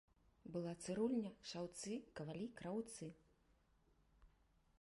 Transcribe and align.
Была 0.53 0.71
цырульня, 0.85 1.33
шаўцы, 1.51 1.93
кавалі, 2.21 2.47
краўцы. 2.63 3.11